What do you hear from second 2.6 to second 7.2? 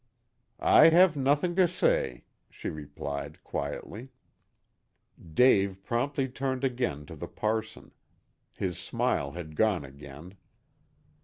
replied quietly. Dave promptly turned again to